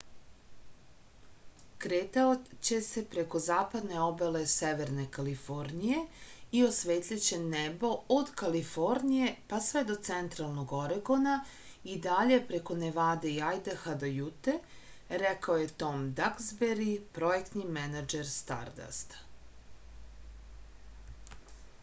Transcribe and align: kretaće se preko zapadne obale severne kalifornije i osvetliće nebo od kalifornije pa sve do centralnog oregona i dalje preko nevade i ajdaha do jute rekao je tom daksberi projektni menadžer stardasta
kretaće 1.81 2.77
se 2.85 3.01
preko 3.15 3.41
zapadne 3.47 3.99
obale 4.05 4.39
severne 4.53 5.03
kalifornije 5.17 5.99
i 6.61 6.63
osvetliće 6.69 7.37
nebo 7.51 7.91
od 8.15 8.31
kalifornije 8.43 9.29
pa 9.53 9.59
sve 9.67 9.83
do 9.91 9.97
centralnog 10.09 10.73
oregona 10.79 11.35
i 11.83 11.99
dalje 12.07 12.41
preko 12.53 12.79
nevade 12.87 13.35
i 13.35 13.37
ajdaha 13.51 13.95
do 14.05 14.11
jute 14.13 14.57
rekao 15.25 15.61
je 15.65 15.71
tom 15.85 16.09
daksberi 16.23 16.89
projektni 17.19 17.69
menadžer 17.79 18.33
stardasta 18.41 21.39